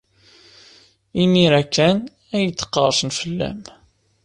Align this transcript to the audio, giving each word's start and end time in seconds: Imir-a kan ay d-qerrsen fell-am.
Imir-a 1.21 1.61
kan 1.75 1.99
ay 2.35 2.45
d-qerrsen 2.49 3.11
fell-am. 3.19 3.61